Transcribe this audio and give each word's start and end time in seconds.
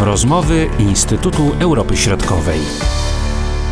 Rozmowy 0.00 0.66
Instytutu 0.78 1.42
Europy 1.60 1.96
Środkowej. 1.96 2.58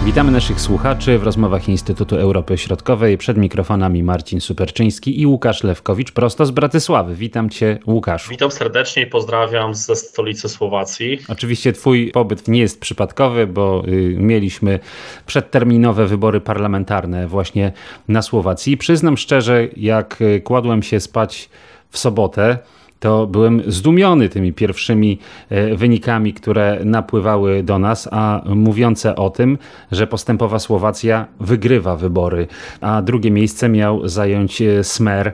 Witamy 0.05 0.33
naszych 0.33 0.61
słuchaczy 0.61 1.19
w 1.19 1.23
rozmowach 1.23 1.69
Instytutu 1.69 2.17
Europy 2.17 2.59
Środkowej. 2.59 3.19
Przed 3.19 3.37
mikrofonami 3.37 4.03
Marcin 4.03 4.41
Superczyński 4.41 5.21
i 5.21 5.27
Łukasz 5.27 5.63
Lewkowicz 5.65 6.13
prosto 6.13 6.47
z 6.47 6.51
Bratysławy. 6.51 7.15
Witam 7.15 7.51
cię, 7.51 7.79
Łukasz. 7.87 8.29
Witam 8.29 8.51
serdecznie 8.51 9.03
i 9.03 9.07
pozdrawiam 9.07 9.75
ze 9.75 9.97
stolicy 9.97 10.49
Słowacji. 10.49 11.19
Oczywiście 11.29 11.73
twój 11.73 12.11
pobyt 12.11 12.49
nie 12.49 12.61
jest 12.61 12.81
przypadkowy, 12.81 13.47
bo 13.47 13.83
y, 13.89 14.17
mieliśmy 14.19 14.79
przedterminowe 15.27 16.07
wybory 16.07 16.41
parlamentarne 16.41 17.27
właśnie 17.29 17.73
na 18.09 18.23
Słowacji. 18.23 18.77
Przyznam 18.77 19.17
szczerze, 19.17 19.69
jak 19.77 20.21
y, 20.21 20.41
kładłem 20.41 20.83
się 20.83 21.01
spać 21.01 21.49
w 21.91 21.99
sobotę, 21.99 22.59
to 23.01 23.27
byłem 23.27 23.63
zdumiony 23.67 24.29
tymi 24.29 24.53
pierwszymi 24.53 25.19
e, 25.51 25.77
wynikami, 25.77 26.33
które 26.33 26.79
napływały 26.85 27.63
do 27.63 27.79
nas, 27.79 28.09
a 28.13 28.43
mówiące 28.47 29.17
o 29.17 29.31
tym, 29.31 29.59
że 29.93 30.07
postępowa 30.07 30.59
Słowacja 30.59 31.27
wygrywa 31.41 31.97
wybory, 31.97 32.47
a 32.81 33.03
drugie 33.03 33.31
miejsce 33.31 33.69
miał 33.69 34.09
zająć 34.09 34.63
e, 34.63 34.85
Smer. 34.85 35.33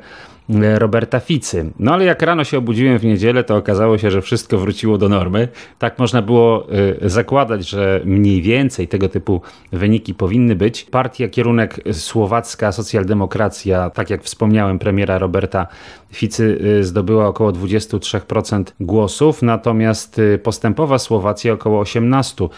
E, 0.51 0.79
Roberta 0.79 1.21
Ficy. 1.21 1.71
No 1.79 1.93
ale 1.93 2.05
jak 2.05 2.23
rano 2.23 2.45
się 2.45 2.59
obudziłem 2.59 2.99
w 2.99 3.05
niedzielę, 3.05 3.45
to 3.45 3.57
okazało 3.57 3.99
się, 3.99 4.11
że 4.11 4.23
wszystko 4.23 4.59
wróciło 4.59 4.99
do 4.99 5.09
normy. 5.09 5.49
Tak 5.79 5.99
można 5.99 6.23
było 6.23 6.67
zakładać, 7.03 7.69
że 7.69 8.01
mniej 8.05 8.43
więcej 8.43 8.89
tego 8.89 9.09
typu 9.09 9.41
wyniki 9.73 10.15
powinny 10.15 10.55
być. 10.57 10.85
Partia 10.85 11.29
kierunek 11.29 11.81
słowacka 11.93 12.73
socjaldemokracja, 12.73 13.91
tak 13.91 14.11
jak 14.11 14.23
wspomniałem, 14.23 14.79
premiera 14.79 15.19
Roberta 15.19 15.67
Ficy 16.13 16.59
y, 16.81 16.85
zdobyła 16.85 17.27
około 17.27 17.53
23% 17.53 18.65
głosów, 18.81 19.43
natomiast 19.43 20.21
postępowa 20.43 20.99
Słowacja 20.99 21.53
około 21.53 21.83
18%. 21.83 22.49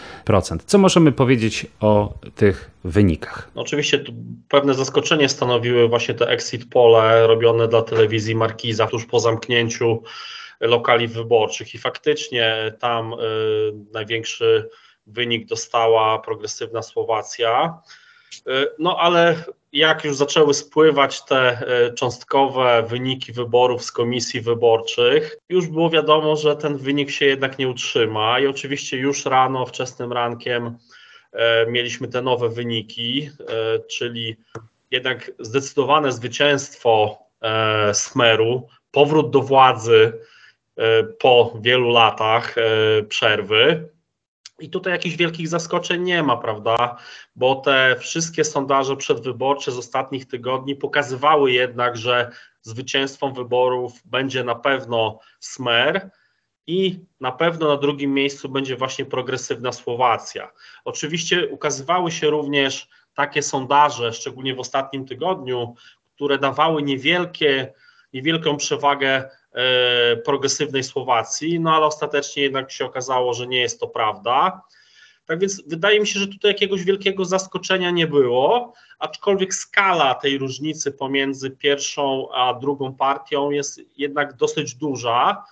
Co 0.65 0.77
możemy 0.77 1.11
powiedzieć 1.11 1.65
o 1.79 2.13
tych 2.35 2.71
wynikach? 2.83 3.51
No 3.55 3.61
oczywiście 3.61 4.03
pewne 4.49 4.73
zaskoczenie 4.73 5.29
stanowiły 5.29 5.87
właśnie 5.87 6.13
te 6.13 6.27
exit 6.27 6.69
pole 6.69 7.27
robione 7.27 7.67
dla 7.67 7.74
telewizji 7.81 8.35
Markiza 8.35 8.87
tuż 8.87 9.05
po 9.05 9.19
zamknięciu 9.19 10.03
lokali 10.59 11.07
wyborczych 11.07 11.75
i 11.75 11.77
faktycznie 11.77 12.73
tam 12.79 13.13
y, 13.13 13.17
największy 13.93 14.69
wynik 15.07 15.47
dostała 15.47 16.19
progresywna 16.19 16.81
Słowacja. 16.81 17.79
Y, 18.47 18.67
no 18.79 18.97
ale 18.99 19.35
jak 19.75 20.03
już 20.03 20.15
zaczęły 20.15 20.53
spływać 20.53 21.25
te 21.25 21.37
e, 21.37 21.93
cząstkowe 21.93 22.83
wyniki 22.87 23.33
wyborów 23.33 23.83
z 23.83 23.91
komisji 23.91 24.41
wyborczych, 24.41 25.37
już 25.49 25.67
było 25.67 25.89
wiadomo, 25.89 26.35
że 26.35 26.55
ten 26.55 26.77
wynik 26.77 27.11
się 27.11 27.25
jednak 27.25 27.59
nie 27.59 27.67
utrzyma 27.67 28.39
i 28.39 28.47
oczywiście 28.47 28.97
już 28.97 29.25
rano, 29.25 29.65
wczesnym 29.65 30.13
rankiem 30.13 30.77
e, 31.31 31.65
mieliśmy 31.65 32.07
te 32.07 32.21
nowe 32.21 32.49
wyniki, 32.49 33.29
e, 33.39 33.79
czyli 33.79 34.35
jednak 34.91 35.31
zdecydowane 35.39 36.11
zwycięstwo 36.11 37.24
Smeru, 37.93 38.67
powrót 38.91 39.31
do 39.31 39.41
władzy 39.41 40.13
po 41.19 41.53
wielu 41.61 41.89
latach 41.89 42.55
przerwy. 43.09 43.89
I 44.59 44.69
tutaj 44.69 44.93
jakichś 44.93 45.15
wielkich 45.15 45.47
zaskoczeń 45.47 46.01
nie 46.01 46.23
ma, 46.23 46.37
prawda? 46.37 46.97
Bo 47.35 47.55
te 47.55 47.95
wszystkie 47.99 48.43
sondaże 48.43 48.95
przedwyborcze 48.95 49.71
z 49.71 49.77
ostatnich 49.77 50.27
tygodni 50.27 50.75
pokazywały 50.75 51.51
jednak, 51.51 51.97
że 51.97 52.31
zwycięstwem 52.61 53.33
wyborów 53.33 53.93
będzie 54.05 54.43
na 54.43 54.55
pewno 54.55 55.19
Smer 55.39 56.09
i 56.67 56.99
na 57.19 57.31
pewno 57.31 57.67
na 57.67 57.77
drugim 57.77 58.13
miejscu 58.13 58.49
będzie 58.49 58.75
właśnie 58.75 59.05
progresywna 59.05 59.71
Słowacja. 59.71 60.51
Oczywiście 60.85 61.47
ukazywały 61.47 62.11
się 62.11 62.29
również 62.29 62.89
takie 63.13 63.43
sondaże, 63.43 64.13
szczególnie 64.13 64.55
w 64.55 64.59
ostatnim 64.59 65.05
tygodniu, 65.05 65.75
które 66.15 66.37
dawały 66.37 66.83
niewielkie, 66.83 67.73
niewielką 68.13 68.57
przewagę 68.57 69.29
E, 69.55 70.17
progresywnej 70.17 70.83
Słowacji, 70.83 71.59
no 71.59 71.75
ale 71.75 71.85
ostatecznie 71.85 72.43
jednak 72.43 72.71
się 72.71 72.85
okazało, 72.85 73.33
że 73.33 73.47
nie 73.47 73.61
jest 73.61 73.79
to 73.79 73.87
prawda. 73.87 74.61
Tak 75.25 75.39
więc 75.39 75.67
wydaje 75.67 75.99
mi 75.99 76.07
się, 76.07 76.19
że 76.19 76.27
tutaj 76.27 76.51
jakiegoś 76.51 76.83
wielkiego 76.83 77.25
zaskoczenia 77.25 77.91
nie 77.91 78.07
było, 78.07 78.73
aczkolwiek 78.99 79.53
skala 79.53 80.15
tej 80.15 80.37
różnicy 80.37 80.91
pomiędzy 80.91 81.51
pierwszą 81.51 82.31
a 82.33 82.53
drugą 82.53 82.95
partią 82.95 83.51
jest 83.51 83.81
jednak 83.97 84.33
dosyć 84.33 84.75
duża, 84.75 85.43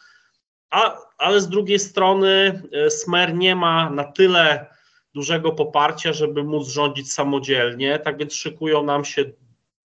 a, 0.70 0.98
ale 1.18 1.42
z 1.42 1.50
drugiej 1.50 1.80
strony 1.80 2.62
e, 2.72 2.90
Smer 2.90 3.36
nie 3.36 3.56
ma 3.56 3.90
na 3.90 4.04
tyle 4.04 4.66
dużego 5.14 5.52
poparcia, 5.52 6.14
żeby 6.14 6.44
móc 6.44 6.68
rządzić 6.68 7.14
samodzielnie, 7.14 8.00
tak 8.00 8.18
więc 8.18 8.34
szykują 8.34 8.84
nam 8.84 9.06
się 9.06 9.26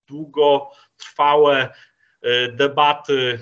długotrwałe 0.09 1.69
E, 2.23 2.53
debaty 2.53 3.39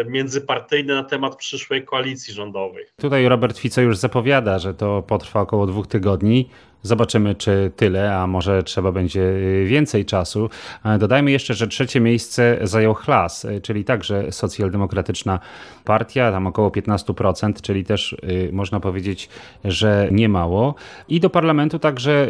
e, 0.00 0.10
międzypartyjne 0.10 0.94
na 0.94 1.04
temat 1.04 1.36
przyszłej 1.36 1.84
koalicji 1.84 2.34
rządowej. 2.34 2.84
Tutaj 2.96 3.28
Robert 3.28 3.58
Fico 3.58 3.80
już 3.80 3.96
zapowiada, 3.96 4.58
że 4.58 4.74
to 4.74 5.02
potrwa 5.02 5.40
około 5.40 5.66
dwóch 5.66 5.86
tygodni. 5.86 6.50
Zobaczymy, 6.82 7.34
czy 7.34 7.72
tyle, 7.76 8.16
a 8.16 8.26
może 8.26 8.62
trzeba 8.62 8.92
będzie 8.92 9.20
y, 9.20 9.64
więcej 9.68 10.04
czasu. 10.04 10.50
Dodajmy 10.98 11.30
jeszcze, 11.30 11.54
że 11.54 11.68
trzecie 11.68 12.00
miejsce 12.00 12.58
zajął 12.62 12.94
Chlas, 12.94 13.44
y, 13.44 13.60
czyli 13.60 13.84
także 13.84 14.32
socjaldemokratyczna 14.32 15.38
partia, 15.84 16.32
tam 16.32 16.46
około 16.46 16.68
15%, 16.70 17.60
czyli 17.60 17.84
też 17.84 18.12
y, 18.12 18.50
można 18.52 18.80
powiedzieć, 18.80 19.28
że 19.64 20.08
nie 20.12 20.28
mało. 20.28 20.74
I 21.08 21.20
do 21.20 21.30
parlamentu 21.30 21.78
także 21.78 22.28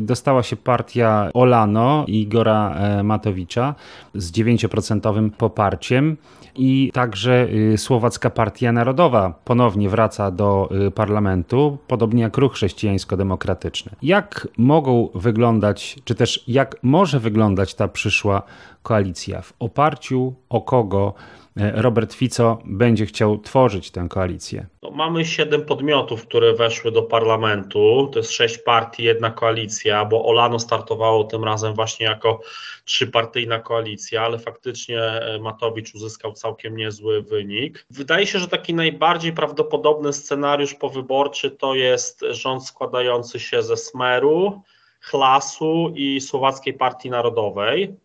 dostała 0.00 0.42
się 0.42 0.56
partia 0.56 1.30
Olano 1.34 2.04
Igora 2.08 2.74
e, 2.74 3.02
Matowicza 3.02 3.74
z 4.14 4.32
9% 4.32 5.30
poparciem 5.30 6.16
i 6.56 6.90
także 6.94 7.48
Słowacka 7.76 8.30
Partia 8.30 8.72
Narodowa 8.72 9.34
ponownie 9.44 9.88
wraca 9.88 10.30
do 10.30 10.70
parlamentu, 10.94 11.78
podobnie 11.86 12.22
jak 12.22 12.36
Ruch 12.36 12.52
Chrześcijańsko-Demokratyczny. 12.52 13.91
Jak 14.02 14.48
mogą 14.58 15.08
wyglądać, 15.14 15.96
czy 16.04 16.14
też 16.14 16.44
jak 16.48 16.76
może 16.82 17.20
wyglądać 17.20 17.74
ta 17.74 17.88
przyszła 17.88 18.42
koalicja? 18.82 19.42
W 19.42 19.52
oparciu 19.58 20.34
o 20.48 20.60
kogo 20.60 21.14
Robert 21.56 22.14
Fico 22.14 22.58
będzie 22.64 23.06
chciał 23.06 23.38
tworzyć 23.38 23.90
tę 23.90 24.06
koalicję? 24.10 24.66
No, 24.82 24.90
mamy 24.90 25.24
siedem 25.24 25.64
podmiotów, 25.64 26.26
które 26.26 26.54
weszły 26.54 26.92
do 26.92 27.02
parlamentu. 27.02 28.08
To 28.12 28.18
jest 28.18 28.32
sześć 28.32 28.58
partii, 28.58 29.02
jedna 29.02 29.30
koalicja, 29.30 30.04
bo 30.04 30.26
Olano 30.26 30.58
startowało 30.58 31.24
tym 31.24 31.44
razem 31.44 31.74
właśnie 31.74 32.06
jako 32.06 32.40
trzypartyjna 32.84 33.60
koalicja, 33.60 34.22
ale 34.22 34.38
faktycznie 34.38 35.02
e, 35.02 35.38
Matowicz 35.38 35.94
uzyskał 35.94 36.32
całkiem 36.32 36.76
niezły 36.76 37.22
wynik. 37.22 37.86
Wydaje 37.90 38.26
się, 38.26 38.38
że 38.38 38.48
taki 38.48 38.74
najbardziej 38.74 39.32
prawdopodobny 39.32 40.12
scenariusz 40.12 40.74
powyborczy 40.74 41.50
to 41.50 41.74
jest 41.74 42.24
rząd 42.30 42.66
składający 42.66 43.40
się 43.40 43.62
ze 43.62 43.76
Smeru, 43.76 44.62
Chlasu 45.00 45.92
i 45.94 46.20
Słowackiej 46.20 46.74
Partii 46.74 47.10
Narodowej. 47.10 47.96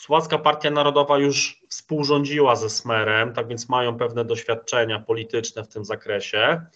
Słowacka 0.00 0.38
Partia 0.38 0.70
Narodowa 0.70 1.18
już 1.18 1.60
współrządziła 1.68 2.56
ze 2.56 2.70
Smerem, 2.70 3.32
tak 3.32 3.48
więc 3.48 3.68
mają 3.68 3.98
pewne 3.98 4.24
doświadczenia 4.24 4.98
polityczne 4.98 5.64
w 5.64 5.68
tym 5.68 5.84
zakresie. 5.84 6.66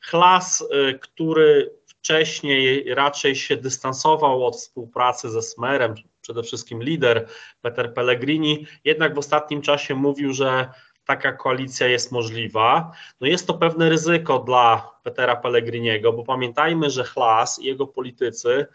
Chlas, 0.00 0.60
y, 0.60 0.98
który 0.98 1.74
wcześniej 1.86 2.94
raczej 2.94 3.36
się 3.36 3.56
dystansował 3.56 4.46
od 4.46 4.56
współpracy 4.56 5.30
ze 5.30 5.42
Smerem, 5.42 5.94
przede 6.20 6.42
wszystkim 6.42 6.82
lider 6.82 7.28
Peter 7.62 7.94
Pellegrini, 7.94 8.66
jednak 8.84 9.14
w 9.14 9.18
ostatnim 9.18 9.62
czasie 9.62 9.94
mówił, 9.94 10.32
że 10.32 10.68
taka 11.04 11.32
koalicja 11.32 11.86
jest 11.86 12.12
możliwa. 12.12 12.92
No 13.20 13.26
jest 13.26 13.46
to 13.46 13.54
pewne 13.54 13.88
ryzyko 13.88 14.38
dla 14.38 14.90
Petera 15.02 15.36
Pellegriniego, 15.36 16.12
bo 16.12 16.24
pamiętajmy, 16.24 16.90
że 16.90 17.04
Chlas 17.04 17.58
i 17.58 17.64
jego 17.64 17.86
politycy 17.86 18.66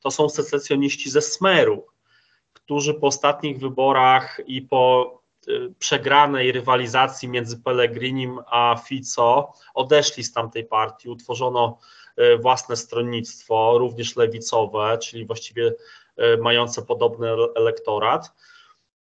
to 0.00 0.10
są 0.10 0.28
secesjoniści 0.28 1.10
ze 1.10 1.22
Smeru 1.22 1.93
którzy 2.64 2.94
po 2.94 3.06
ostatnich 3.06 3.58
wyborach 3.58 4.40
i 4.46 4.62
po 4.62 5.12
y, 5.48 5.74
przegranej 5.78 6.52
rywalizacji 6.52 7.28
między 7.28 7.58
Pellegrinim 7.62 8.38
a 8.46 8.76
Fico 8.88 9.52
odeszli 9.74 10.24
z 10.24 10.32
tamtej 10.32 10.64
partii, 10.64 11.08
utworzono 11.08 11.78
y, 12.18 12.38
własne 12.38 12.76
stronnictwo, 12.76 13.78
również 13.78 14.16
lewicowe, 14.16 14.98
czyli 14.98 15.26
właściwie 15.26 15.66
y, 15.68 16.38
mające 16.42 16.82
podobny 16.82 17.28
elektorat. 17.56 18.32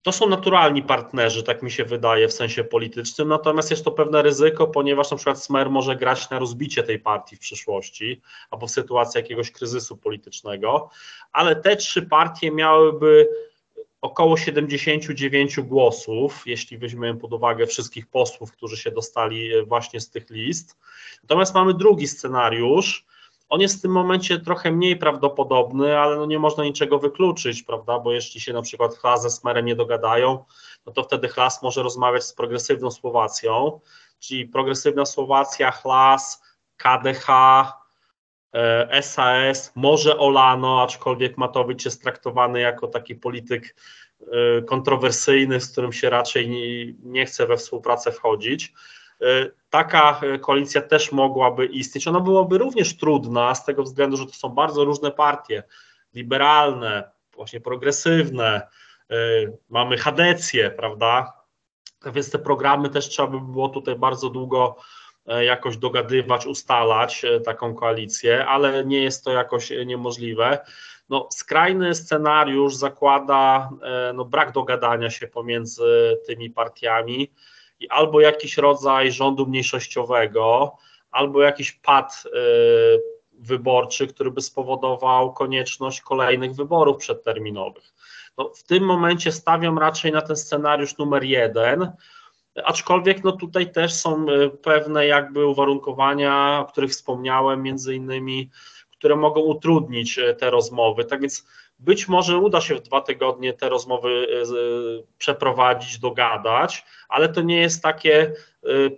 To 0.02 0.12
są 0.12 0.28
naturalni 0.28 0.82
partnerzy, 0.82 1.42
tak 1.42 1.62
mi 1.62 1.70
się 1.70 1.84
wydaje, 1.84 2.28
w 2.28 2.32
sensie 2.32 2.64
politycznym, 2.64 3.28
natomiast 3.28 3.70
jest 3.70 3.84
to 3.84 3.90
pewne 3.90 4.22
ryzyko, 4.22 4.66
ponieważ 4.66 5.10
na 5.10 5.16
przykład 5.16 5.42
Smer 5.42 5.70
może 5.70 5.96
grać 5.96 6.30
na 6.30 6.38
rozbicie 6.38 6.82
tej 6.82 6.98
partii 6.98 7.36
w 7.36 7.40
przyszłości, 7.40 8.20
albo 8.50 8.66
w 8.66 8.70
sytuacji 8.70 9.18
jakiegoś 9.18 9.50
kryzysu 9.50 9.96
politycznego, 9.96 10.90
ale 11.32 11.56
te 11.56 11.76
trzy 11.76 12.02
partie 12.02 12.50
miałyby 12.50 13.28
około 14.00 14.36
79 14.36 15.60
głosów, 15.60 16.42
jeśli 16.46 16.78
weźmiemy 16.78 17.20
pod 17.20 17.32
uwagę 17.32 17.66
wszystkich 17.66 18.06
posłów, 18.06 18.52
którzy 18.52 18.76
się 18.76 18.90
dostali 18.90 19.50
właśnie 19.66 20.00
z 20.00 20.10
tych 20.10 20.30
list. 20.30 20.78
Natomiast 21.22 21.54
mamy 21.54 21.74
drugi 21.74 22.08
scenariusz. 22.08 23.06
On 23.52 23.60
jest 23.60 23.78
w 23.78 23.82
tym 23.82 23.90
momencie 23.90 24.40
trochę 24.40 24.72
mniej 24.72 24.96
prawdopodobny, 24.96 25.98
ale 25.98 26.16
no 26.16 26.26
nie 26.26 26.38
można 26.38 26.64
niczego 26.64 26.98
wykluczyć, 26.98 27.62
prawda? 27.62 27.98
Bo 27.98 28.12
jeśli 28.12 28.40
się 28.40 28.52
na 28.52 28.62
przykład 28.62 28.94
Hlas 28.94 29.22
ze 29.22 29.30
Smerem 29.30 29.66
nie 29.66 29.76
dogadają, 29.76 30.44
no 30.86 30.92
to 30.92 31.02
wtedy 31.02 31.28
Hlas 31.28 31.62
może 31.62 31.82
rozmawiać 31.82 32.24
z 32.24 32.32
progresywną 32.32 32.90
Słowacją, 32.90 33.80
czyli 34.18 34.48
progresywna 34.48 35.06
Słowacja, 35.06 35.70
Hlas, 35.70 36.42
KDH, 36.76 37.26
SAS, 39.00 39.68
e, 39.68 39.72
może 39.74 40.18
Olano, 40.18 40.82
aczkolwiek 40.82 41.38
Matowicz 41.38 41.84
jest 41.84 42.02
traktowany 42.02 42.60
jako 42.60 42.86
taki 42.86 43.14
polityk 43.14 43.76
e, 44.20 44.62
kontrowersyjny, 44.62 45.60
z 45.60 45.72
którym 45.72 45.92
się 45.92 46.10
raczej 46.10 46.48
nie 47.02 47.26
chce 47.26 47.46
we 47.46 47.56
współpracę 47.56 48.12
wchodzić. 48.12 48.72
E, 49.22 49.50
taka 49.70 50.20
koalicja 50.40 50.82
też 50.82 51.12
mogłaby 51.12 51.66
istnieć. 51.66 52.08
Ona 52.08 52.20
byłaby 52.20 52.58
również 52.58 52.96
trudna 52.96 53.54
z 53.54 53.64
tego 53.64 53.82
względu, 53.82 54.16
że 54.16 54.26
to 54.26 54.32
są 54.32 54.48
bardzo 54.48 54.84
różne 54.84 55.10
partie, 55.10 55.62
liberalne, 56.14 57.10
właśnie 57.34 57.60
progresywne, 57.60 58.68
mamy 59.68 59.98
chadecję, 59.98 60.70
prawda? 60.70 61.32
Więc 62.12 62.30
te 62.30 62.38
programy 62.38 62.90
też 62.90 63.08
trzeba 63.08 63.28
by 63.28 63.40
było 63.40 63.68
tutaj 63.68 63.96
bardzo 63.96 64.30
długo 64.30 64.76
E, 65.26 65.44
jakoś 65.44 65.76
dogadywać, 65.76 66.46
ustalać 66.46 67.24
e, 67.24 67.40
taką 67.40 67.74
koalicję, 67.74 68.46
ale 68.46 68.84
nie 68.84 69.02
jest 69.02 69.24
to 69.24 69.32
jakoś 69.32 69.72
e, 69.72 69.86
niemożliwe. 69.86 70.58
No, 71.08 71.28
skrajny 71.32 71.94
scenariusz 71.94 72.74
zakłada 72.74 73.70
no, 74.14 74.24
brak 74.24 74.52
dogadania 74.52 75.10
się 75.10 75.26
pomiędzy 75.26 76.18
tymi 76.26 76.50
partiami 76.50 77.32
i 77.82 77.88
albo 77.88 78.20
jakiś 78.20 78.56
rodzaj 78.56 79.12
rządu 79.12 79.46
mniejszościowego, 79.46 80.76
albo 81.10 81.42
jakiś 81.42 81.72
pad 81.72 82.24
wyborczy, 83.32 84.06
który 84.06 84.30
by 84.30 84.40
spowodował 84.40 85.32
konieczność 85.32 86.00
kolejnych 86.00 86.54
wyborów 86.54 86.96
przedterminowych. 86.96 87.94
No, 88.38 88.50
w 88.54 88.62
tym 88.62 88.84
momencie 88.84 89.32
stawiam 89.32 89.78
raczej 89.78 90.12
na 90.12 90.22
ten 90.22 90.36
scenariusz 90.36 90.98
numer 90.98 91.24
jeden, 91.24 91.92
Aczkolwiek 92.64 93.24
no 93.24 93.32
tutaj 93.32 93.72
też 93.72 93.94
są 93.94 94.26
e, 94.28 94.50
pewne 94.50 95.06
jakby 95.06 95.46
uwarunkowania, 95.46 96.58
o 96.60 96.64
których 96.64 96.90
wspomniałem, 96.90 97.62
między 97.62 97.94
innymi, 97.94 98.50
które 99.02 99.16
mogą 99.16 99.40
utrudnić 99.40 100.18
e, 100.18 100.34
te 100.34 100.50
rozmowy. 100.50 101.04
Tak 101.04 101.20
więc 101.20 101.46
być 101.78 102.08
może 102.08 102.38
uda 102.38 102.60
się 102.60 102.74
w 102.74 102.82
dwa 102.82 103.00
tygodnie 103.00 103.52
te 103.52 103.68
rozmowy 103.68 104.08
e, 104.08 104.46
przeprowadzić, 105.18 105.98
dogadać, 105.98 106.84
ale 107.08 107.28
to 107.28 107.42
nie 107.42 107.60
jest 107.60 107.82
takie 107.82 108.32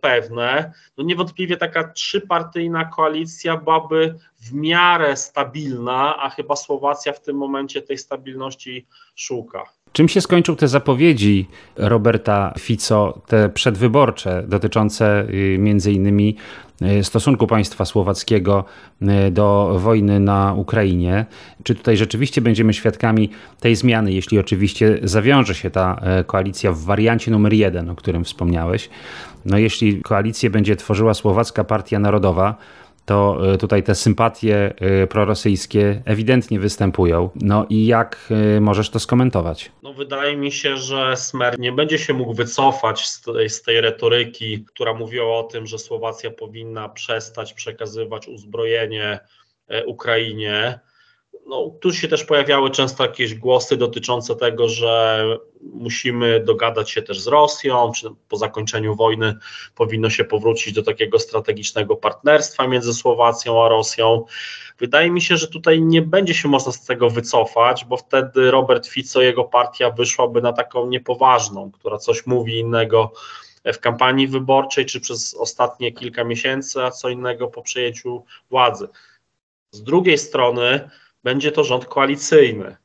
pewne. 0.00 0.72
No 0.98 1.04
niewątpliwie 1.04 1.56
taka 1.56 1.92
trzypartyjna 1.92 2.84
koalicja 2.84 3.56
byłaby 3.56 4.14
w 4.40 4.52
miarę 4.52 5.16
stabilna, 5.16 6.16
a 6.22 6.30
chyba 6.30 6.56
Słowacja 6.56 7.12
w 7.12 7.20
tym 7.20 7.36
momencie 7.36 7.82
tej 7.82 7.98
stabilności 7.98 8.86
szuka. 9.14 9.62
Czym 9.94 10.08
się 10.08 10.20
skończą 10.20 10.56
te 10.56 10.68
zapowiedzi 10.68 11.48
Roberta 11.76 12.54
Fico, 12.58 13.20
te 13.26 13.48
przedwyborcze, 13.48 14.44
dotyczące 14.48 15.26
y, 15.28 15.56
między 15.58 15.92
innymi 15.92 16.36
y, 16.82 17.04
stosunku 17.04 17.46
państwa 17.46 17.84
słowackiego 17.84 18.64
y, 19.02 19.30
do 19.30 19.76
wojny 19.78 20.20
na 20.20 20.54
Ukrainie? 20.54 21.26
Czy 21.62 21.74
tutaj 21.74 21.96
rzeczywiście 21.96 22.40
będziemy 22.40 22.74
świadkami 22.74 23.30
tej 23.60 23.76
zmiany, 23.76 24.12
jeśli 24.12 24.38
oczywiście 24.38 24.98
zawiąże 25.02 25.54
się 25.54 25.70
ta 25.70 26.00
koalicja 26.26 26.72
w 26.72 26.78
wariancie 26.78 27.30
numer 27.30 27.52
jeden, 27.52 27.90
o 27.90 27.94
którym 27.94 28.24
wspomniałeś? 28.24 28.90
No 29.44 29.58
jeśli 29.58 30.02
koalicję 30.02 30.50
będzie 30.50 30.76
tworzyła 30.76 31.14
Słowacka 31.14 31.64
Partia 31.64 31.98
Narodowa, 31.98 32.56
to 33.04 33.52
e, 33.52 33.58
tutaj 33.58 33.82
te 33.82 33.94
sympatie 33.94 34.74
e, 34.80 35.06
prorosyjskie 35.06 36.02
ewidentnie 36.04 36.60
występują. 36.60 37.30
No 37.34 37.66
i 37.70 37.86
jak 37.86 38.28
e, 38.56 38.60
możesz 38.60 38.90
to 38.90 39.00
skomentować? 39.00 39.72
No 39.82 39.92
wydaje 39.92 40.36
mi 40.36 40.52
się, 40.52 40.76
że 40.76 41.16
Smer 41.16 41.58
nie 41.58 41.72
będzie 41.72 41.98
się 41.98 42.14
mógł 42.14 42.34
wycofać 42.34 43.06
z 43.06 43.20
tej, 43.20 43.50
z 43.50 43.62
tej 43.62 43.80
retoryki, 43.80 44.64
która 44.64 44.94
mówiła 44.94 45.38
o 45.38 45.42
tym, 45.42 45.66
że 45.66 45.78
Słowacja 45.78 46.30
powinna 46.30 46.88
przestać 46.88 47.52
przekazywać 47.52 48.28
uzbrojenie 48.28 49.20
Ukrainie 49.86 50.80
no, 51.46 51.70
tu 51.80 51.92
się 51.92 52.08
też 52.08 52.24
pojawiały 52.24 52.70
często 52.70 53.02
jakieś 53.02 53.34
głosy 53.34 53.76
dotyczące 53.76 54.36
tego, 54.36 54.68
że 54.68 55.24
musimy 55.60 56.40
dogadać 56.40 56.90
się 56.90 57.02
też 57.02 57.20
z 57.20 57.26
Rosją, 57.26 57.92
czy 57.96 58.08
po 58.28 58.36
zakończeniu 58.36 58.94
wojny 58.94 59.34
powinno 59.74 60.10
się 60.10 60.24
powrócić 60.24 60.72
do 60.72 60.82
takiego 60.82 61.18
strategicznego 61.18 61.96
partnerstwa 61.96 62.66
między 62.66 62.94
Słowacją 62.94 63.64
a 63.64 63.68
Rosją. 63.68 64.24
Wydaje 64.78 65.10
mi 65.10 65.22
się, 65.22 65.36
że 65.36 65.48
tutaj 65.48 65.82
nie 65.82 66.02
będzie 66.02 66.34
się 66.34 66.48
można 66.48 66.72
z 66.72 66.84
tego 66.84 67.10
wycofać, 67.10 67.84
bo 67.84 67.96
wtedy 67.96 68.50
Robert 68.50 68.86
Fico, 68.86 69.22
jego 69.22 69.44
partia 69.44 69.90
wyszłaby 69.90 70.42
na 70.42 70.52
taką 70.52 70.86
niepoważną, 70.86 71.70
która 71.70 71.98
coś 71.98 72.26
mówi 72.26 72.58
innego 72.58 73.12
w 73.64 73.78
kampanii 73.78 74.28
wyborczej, 74.28 74.86
czy 74.86 75.00
przez 75.00 75.34
ostatnie 75.34 75.92
kilka 75.92 76.24
miesięcy, 76.24 76.82
a 76.82 76.90
co 76.90 77.08
innego 77.08 77.48
po 77.48 77.62
przejęciu 77.62 78.24
władzy. 78.50 78.88
Z 79.70 79.82
drugiej 79.82 80.18
strony, 80.18 80.90
będzie 81.24 81.52
to 81.52 81.64
rząd 81.64 81.86
koalicyjny. 81.86 82.76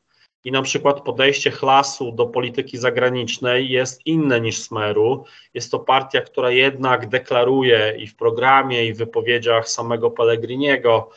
I 0.44 0.52
na 0.52 0.62
przykład 0.62 1.02
podejście 1.02 1.52
Chlasu 1.52 2.12
do 2.12 2.26
polityki 2.26 2.78
zagranicznej 2.78 3.70
jest 3.70 4.06
inne 4.06 4.42
niż 4.42 4.58
Smeru. 4.58 5.26
Jest 5.54 5.72
to 5.72 5.80
partia, 5.80 6.22
która 6.22 6.52
jednak 6.52 7.10
deklaruje 7.10 7.96
i 8.00 8.08
w 8.08 8.16
programie, 8.16 8.86
i 8.86 8.94
w 8.94 8.98
wypowiedziach 8.98 9.70
samego 9.70 10.12
Pellegriniego, 10.12 11.10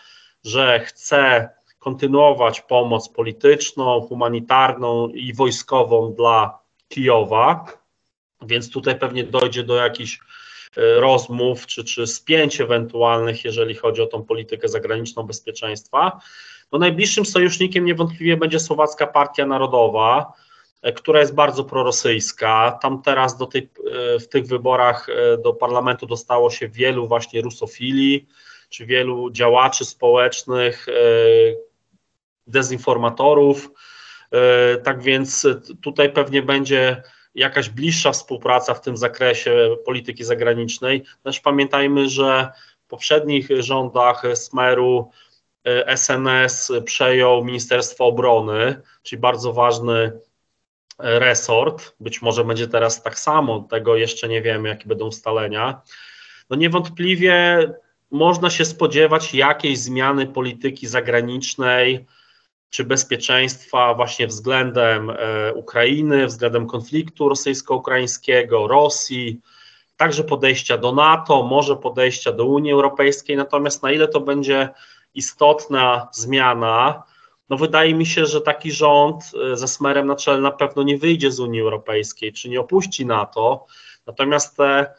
że 0.44 0.80
chce 0.80 1.48
kontynuować 1.78 2.60
pomoc 2.60 3.08
polityczną, 3.08 4.00
humanitarną 4.00 5.08
i 5.08 5.34
wojskową 5.34 6.14
dla 6.14 6.58
Kijowa. 6.88 7.64
Więc 8.42 8.70
tutaj 8.70 8.98
pewnie 8.98 9.24
dojdzie 9.24 9.62
do 9.62 9.76
jakichś 9.76 10.18
e, 10.76 11.00
rozmów 11.00 11.66
czy, 11.66 11.84
czy 11.84 12.06
spięć 12.06 12.60
ewentualnych, 12.60 13.44
jeżeli 13.44 13.74
chodzi 13.74 14.02
o 14.02 14.06
tą 14.06 14.24
politykę 14.24 14.68
zagraniczną 14.68 15.22
bezpieczeństwa. 15.22 16.20
No 16.72 16.78
najbliższym 16.78 17.26
sojusznikiem 17.26 17.84
niewątpliwie 17.84 18.36
będzie 18.36 18.60
Słowacka 18.60 19.06
Partia 19.06 19.46
Narodowa, 19.46 20.32
e, 20.82 20.92
która 20.92 21.20
jest 21.20 21.34
bardzo 21.34 21.64
prorosyjska. 21.64 22.78
Tam 22.82 23.02
teraz 23.02 23.36
do 23.36 23.46
tej, 23.46 23.70
e, 24.14 24.18
w 24.18 24.28
tych 24.28 24.46
wyborach 24.46 25.08
e, 25.08 25.38
do 25.38 25.52
parlamentu 25.52 26.06
dostało 26.06 26.50
się 26.50 26.68
wielu 26.68 27.08
właśnie 27.08 27.40
rusofili, 27.40 28.26
czy 28.68 28.86
wielu 28.86 29.30
działaczy 29.30 29.84
społecznych, 29.84 30.86
dezinformatorów. 32.46 33.70
Tak 34.84 35.02
więc 35.02 35.46
tutaj 35.82 36.12
pewnie 36.12 36.42
będzie 36.42 37.02
jakaś 37.34 37.68
bliższa 37.68 38.12
współpraca 38.12 38.74
w 38.74 38.80
tym 38.80 38.96
zakresie 38.96 39.76
polityki 39.84 40.24
zagranicznej. 40.24 41.04
Też 41.22 41.40
pamiętajmy, 41.40 42.08
że 42.08 42.52
w 42.84 42.86
poprzednich 42.86 43.48
rządach 43.58 44.22
Smeru 44.34 45.10
SNS 45.96 46.72
przejął 46.84 47.44
Ministerstwo 47.44 48.06
Obrony, 48.06 48.82
czyli 49.02 49.20
bardzo 49.20 49.52
ważny 49.52 50.12
e, 50.98 51.18
resort. 51.18 51.94
Być 52.00 52.22
może 52.22 52.44
będzie 52.44 52.68
teraz 52.68 53.02
tak 53.02 53.18
samo, 53.18 53.66
tego 53.70 53.96
jeszcze 53.96 54.28
nie 54.28 54.42
wiemy, 54.42 54.68
jakie 54.68 54.88
będą 54.88 55.06
ustalenia. 55.06 55.82
No 56.50 56.56
niewątpliwie 56.56 57.58
można 58.10 58.50
się 58.50 58.64
spodziewać 58.64 59.34
jakiejś 59.34 59.78
zmiany 59.78 60.26
polityki 60.26 60.86
zagranicznej 60.86 62.06
czy 62.70 62.84
bezpieczeństwa 62.84 63.94
właśnie 63.94 64.26
względem 64.26 65.10
e, 65.10 65.54
Ukrainy, 65.54 66.26
względem 66.26 66.66
konfliktu 66.66 67.28
rosyjsko-ukraińskiego, 67.28 68.66
Rosji, 68.66 69.40
także 69.96 70.24
podejścia 70.24 70.78
do 70.78 70.92
NATO, 70.92 71.42
może 71.42 71.76
podejścia 71.76 72.32
do 72.32 72.44
Unii 72.44 72.72
Europejskiej. 72.72 73.36
Natomiast 73.36 73.82
na 73.82 73.92
ile 73.92 74.08
to 74.08 74.20
będzie 74.20 74.68
istotna 75.14 76.08
zmiana. 76.12 77.02
No 77.48 77.56
wydaje 77.56 77.94
mi 77.94 78.06
się, 78.06 78.26
że 78.26 78.40
taki 78.40 78.72
rząd 78.72 79.24
e, 79.52 79.56
ze 79.56 79.68
Smerem 79.68 80.06
na 80.06 80.16
czele 80.16 80.40
na 80.40 80.50
pewno 80.50 80.82
nie 80.82 80.98
wyjdzie 80.98 81.30
z 81.30 81.40
Unii 81.40 81.60
Europejskiej, 81.60 82.32
czy 82.32 82.48
nie 82.48 82.60
opuści 82.60 83.06
NATO. 83.06 83.66
Natomiast 84.06 84.56
te 84.56 84.94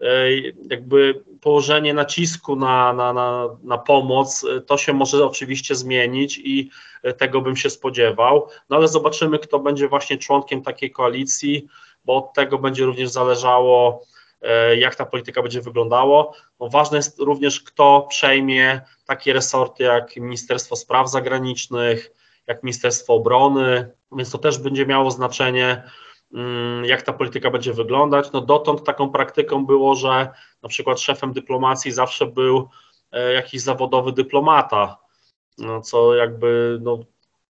e, 0.00 0.30
jakby 0.70 1.24
położenie 1.40 1.94
nacisku 1.94 2.56
na, 2.56 2.92
na, 2.92 3.12
na, 3.12 3.48
na 3.62 3.78
pomoc, 3.78 4.44
e, 4.44 4.60
to 4.60 4.76
się 4.76 4.92
może 4.92 5.26
oczywiście 5.26 5.74
zmienić 5.74 6.38
i 6.38 6.70
tego 7.18 7.40
bym 7.40 7.56
się 7.56 7.70
spodziewał. 7.70 8.48
No 8.70 8.76
ale 8.76 8.88
zobaczymy, 8.88 9.38
kto 9.38 9.58
będzie 9.58 9.88
właśnie 9.88 10.18
członkiem 10.18 10.62
takiej 10.62 10.90
koalicji, 10.90 11.66
bo 12.04 12.16
od 12.16 12.32
tego 12.34 12.58
będzie 12.58 12.84
również 12.84 13.10
zależało, 13.10 14.02
jak 14.76 14.94
ta 14.94 15.06
polityka 15.06 15.42
będzie 15.42 15.60
wyglądało. 15.60 16.34
No 16.60 16.68
ważne 16.68 16.96
jest 16.96 17.18
również, 17.18 17.60
kto 17.60 18.06
przejmie 18.10 18.80
takie 19.06 19.32
resorty 19.32 19.84
jak 19.84 20.16
Ministerstwo 20.16 20.76
Spraw 20.76 21.10
Zagranicznych, 21.10 22.12
jak 22.46 22.62
Ministerstwo 22.62 23.14
Obrony, 23.14 23.90
więc 24.12 24.30
to 24.30 24.38
też 24.38 24.58
będzie 24.58 24.86
miało 24.86 25.10
znaczenie, 25.10 25.82
mm, 26.34 26.84
jak 26.84 27.02
ta 27.02 27.12
polityka 27.12 27.50
będzie 27.50 27.72
wyglądać. 27.72 28.32
No 28.32 28.40
dotąd 28.40 28.84
taką 28.84 29.10
praktyką 29.10 29.66
było, 29.66 29.94
że 29.94 30.28
na 30.62 30.68
przykład 30.68 31.00
szefem 31.00 31.32
dyplomacji 31.32 31.92
zawsze 31.92 32.26
był 32.26 32.68
e, 33.12 33.32
jakiś 33.32 33.60
zawodowy 33.60 34.12
dyplomata, 34.12 34.98
no, 35.58 35.80
co 35.80 36.14
jakby 36.14 36.78
no, 36.82 36.98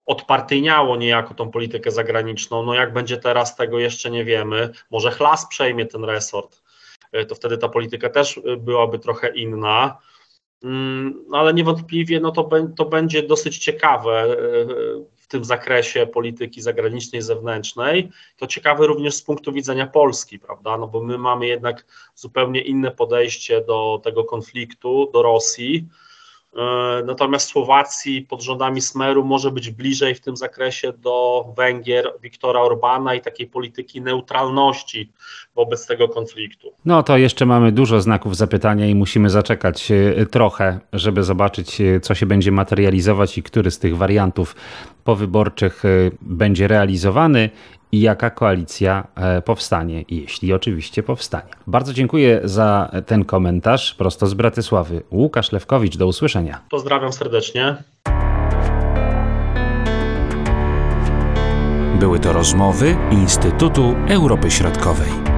odpartyjniało 0.06 0.96
niejako 0.96 1.34
tą 1.34 1.52
politykę 1.52 1.92
zagraniczną. 1.92 2.64
No 2.64 2.74
jak 2.74 2.94
będzie 2.94 3.18
teraz, 3.18 3.56
tego 3.56 3.80
jeszcze 3.80 4.12
nie 4.12 4.26
wiemy. 4.26 4.70
Może 4.92 5.12
Chlas 5.12 5.48
przejmie 5.48 5.86
ten 5.86 6.06
resort, 6.06 6.56
e, 6.58 6.71
to 7.28 7.36
wtedy 7.36 7.58
ta 7.58 7.70
polityka 7.70 8.10
też 8.10 8.38
e, 8.38 8.58
byłaby 8.58 9.00
trochę 9.00 9.36
inna. 9.36 9.98
Mm, 10.64 11.26
no, 11.28 11.38
ale 11.38 11.54
niewątpliwie 11.54 12.20
no 12.20 12.32
to, 12.32 12.50
to 12.76 12.86
będzie 12.86 13.24
dosyć 13.24 13.58
ciekawe 13.58 14.12
e, 14.12 14.36
w 15.16 15.28
tym 15.28 15.46
zakresie 15.46 16.08
polityki 16.08 16.62
zagranicznej, 16.62 17.22
zewnętrznej. 17.22 18.10
To 18.38 18.48
ciekawe 18.48 18.88
również 18.88 19.16
z 19.16 19.22
punktu 19.22 19.52
widzenia 19.52 19.88
Polski, 19.88 20.40
prawda? 20.40 20.78
No 20.78 20.88
bo 20.88 21.04
my 21.04 21.18
mamy 21.18 21.48
jednak 21.48 21.86
zupełnie 22.16 22.62
inne 22.62 22.92
podejście 22.92 23.62
do 23.62 24.02
tego 24.04 24.24
konfliktu, 24.24 25.10
do 25.14 25.22
Rosji. 25.22 25.88
E, 26.58 27.04
natomiast 27.06 27.50
Słowacji 27.50 28.22
pod 28.22 28.42
rządami 28.42 28.82
Smeru 28.82 29.24
może 29.24 29.52
być 29.52 29.70
bliżej 29.70 30.16
w 30.16 30.22
tym 30.22 30.38
zakresie 30.38 30.94
do 30.94 31.46
Węgier 31.58 32.14
Viktora 32.22 32.60
Orbana 32.60 33.16
i 33.16 33.22
takiej 33.22 33.48
polityki 33.48 34.02
neutralności 34.02 35.12
wobec 35.56 35.88
tego 35.88 36.10
konfliktu. 36.10 36.74
No 36.86 37.04
to 37.04 37.18
jeszcze 37.18 37.46
mamy 37.46 37.72
dużo 37.72 38.02
znaków 38.02 38.36
zapytania 38.36 38.88
i 38.88 38.96
musimy 38.96 39.30
zaczekać 39.30 39.92
e, 39.92 40.26
trochę, 40.26 40.80
żeby 40.94 41.24
zobaczyć, 41.24 41.82
e, 41.82 42.00
co 42.00 42.16
się 42.16 42.26
będzie 42.26 42.52
materializować 42.52 43.38
i 43.38 43.44
który 43.44 43.72
z 43.72 43.80
tych 43.80 43.98
wariantów 43.98 44.56
powyborczych 45.04 45.84
będzie 46.22 46.68
realizowany 46.68 47.50
i 47.92 48.02
jaka 48.02 48.30
koalicja 48.30 49.08
e, 49.16 49.42
powstanie, 49.42 50.06
jeśli 50.10 50.54
oczywiście 50.54 51.04
powstanie. 51.04 51.50
Bardzo 51.68 51.94
dziękuję 51.94 52.42
za 52.44 52.92
ten 53.06 53.26
komentarz 53.26 53.96
prosto 53.96 54.28
z 54.28 54.34
Bratysławy. 54.34 55.04
Łukasz 55.12 55.52
Lewkowicz, 55.52 55.98
do 55.98 56.08
usłyszenia. 56.08 56.62
Pozdrawiam 56.70 57.14
serdecznie. 57.14 57.76
Były 62.00 62.20
to 62.20 62.34
rozmowy 62.34 62.98
Instytutu 63.12 63.96
Europy 64.10 64.52
Środkowej. 64.52 65.31